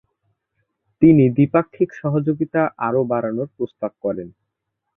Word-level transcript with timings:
তিনি 1.01 1.23
দ্বিপাক্ষিক 1.29 1.89
সহযোগিতা 1.93 2.61
আরো 2.77 3.01
বাড়ানোর 3.03 3.49
প্রস্তাব 3.57 3.91
করেন। 4.01 4.27